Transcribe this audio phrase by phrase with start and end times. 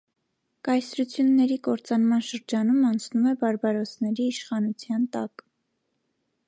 [0.67, 5.45] Կայսրությունների կործանման շրջանում անցնում է բարբարոսների իշխանության տակ։